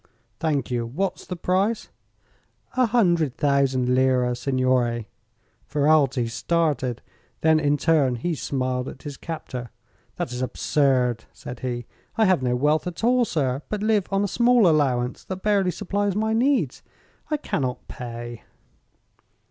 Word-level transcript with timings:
"Thank 0.39 0.71
you. 0.71 0.87
What's 0.87 1.27
the 1.27 1.35
price?" 1.35 1.89
"A 2.75 2.87
hundred 2.87 3.37
thousand 3.37 3.93
lira, 3.93 4.35
signore." 4.35 5.05
Ferralti 5.69 6.27
started. 6.27 7.03
Then 7.41 7.59
in 7.59 7.77
turn 7.77 8.15
he 8.15 8.33
smiled 8.33 8.87
at 8.89 9.03
his 9.03 9.15
captor. 9.15 9.69
"That 10.15 10.31
is 10.33 10.41
absurd," 10.41 11.25
said 11.33 11.59
he. 11.59 11.85
"I 12.17 12.25
have 12.25 12.41
no 12.41 12.55
wealth 12.55 12.87
at 12.87 13.03
all, 13.03 13.25
sir, 13.25 13.61
but 13.69 13.83
live 13.83 14.07
on 14.11 14.23
a 14.23 14.27
small 14.27 14.67
allowance 14.67 15.23
that 15.25 15.43
barely 15.43 15.69
supplies 15.69 16.15
my 16.15 16.33
needs. 16.33 16.81
I 17.29 17.37
cannot 17.37 17.87
pay." 17.87 18.41